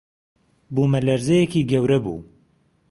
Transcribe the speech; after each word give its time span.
بوومەلەرزەیێکی 0.73 1.67
گەورە 1.71 1.99
بوو 2.05 2.19